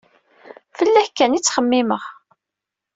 Fell-ak 0.77 1.09
kan 1.11 1.37
i 1.37 1.39
ttxemmimeɣ. 1.41 2.03